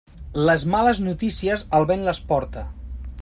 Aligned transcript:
Les 0.49 0.63
males 0.75 1.01
notícies, 1.09 1.67
el 1.81 1.87
vent 1.93 2.09
les 2.09 2.25
porta. 2.33 2.65